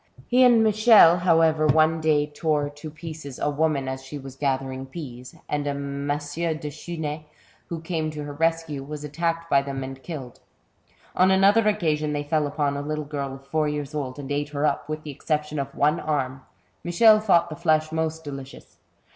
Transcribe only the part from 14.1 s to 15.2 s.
and ate her up, with the